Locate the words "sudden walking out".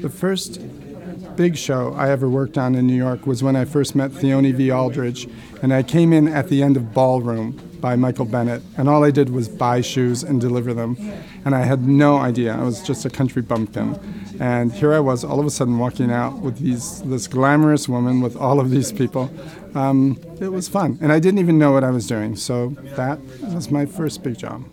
15.50-16.38